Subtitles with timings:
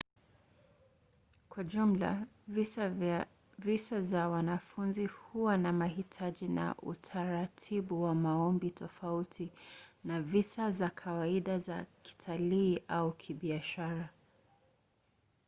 [1.49, 2.25] kwa jumla
[3.59, 9.51] visa za wanafunzi huwa na mahitaji na utaratibu wa maombi tofauti
[10.03, 14.09] na visa za kawaida za kitalii au kibiashara